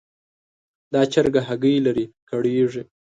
[0.93, 2.83] دا چرګه هګۍ لري؛ کړېږي.